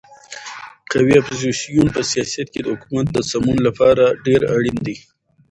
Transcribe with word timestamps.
قوي 0.91 1.13
اپوزیسیون 1.21 1.87
په 1.95 2.01
سیاست 2.11 2.47
کې 2.53 2.59
د 2.61 2.65
حکومت 2.73 3.07
د 3.11 3.17
سمون 3.29 3.57
لپاره 3.67 4.03
ډېر 4.25 4.41
اړین 4.55 4.77
دی. 4.85 4.95